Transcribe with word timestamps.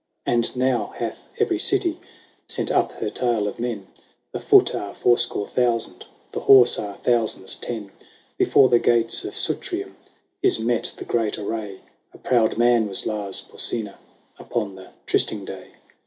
XI. 0.25 0.31
And 0.31 0.55
now 0.55 0.93
hath 0.95 1.27
every 1.37 1.59
city 1.59 1.99
Sent 2.47 2.71
up 2.71 2.91
her 2.93 3.11
tale 3.11 3.47
of 3.47 3.59
men; 3.59 3.85
The 4.31 4.39
foot 4.39 4.73
are 4.73 4.95
fourscore 4.95 5.45
thousand. 5.47 6.05
The 6.31 6.39
horse 6.39 6.79
are 6.79 6.95
thousands 6.97 7.53
ten. 7.55 7.91
Before 8.35 8.67
the 8.67 8.79
gates 8.79 9.23
of 9.25 9.35
Sutrium 9.37 9.95
Is 10.41 10.57
met 10.57 10.91
the 10.97 11.05
great 11.05 11.37
array. 11.37 11.81
A 12.15 12.17
proud 12.17 12.57
man 12.57 12.87
was 12.87 13.05
Lars 13.05 13.41
Porsena 13.41 13.99
Upon 14.39 14.73
the 14.73 14.89
trysting 15.05 15.45
day. 15.45 15.73